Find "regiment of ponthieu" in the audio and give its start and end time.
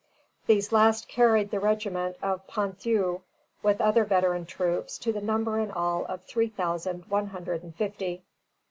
1.59-3.21